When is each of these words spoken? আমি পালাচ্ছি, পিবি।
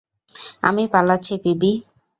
আমি 0.61 0.83
পালাচ্ছি, 0.87 1.33
পিবি। 1.43 1.71